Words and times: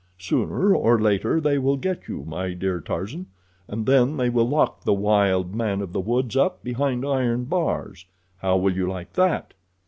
Sooner 0.17 0.73
or 0.73 0.99
later 0.99 1.39
they 1.39 1.59
will 1.59 1.77
get 1.77 2.07
you, 2.07 2.23
my 2.25 2.53
dear 2.55 2.79
Tarzan, 2.81 3.27
and 3.67 3.85
then 3.85 4.17
they 4.17 4.31
will 4.31 4.49
lock 4.49 4.83
the 4.83 4.95
wild 4.95 5.53
man 5.53 5.79
of 5.79 5.93
the 5.93 6.01
woods 6.01 6.35
up 6.35 6.63
behind 6.63 7.05
iron 7.05 7.43
bars. 7.43 8.07
How 8.37 8.57
will 8.57 8.75
you 8.75 8.87
like 8.87 9.13
that?" 9.13 9.53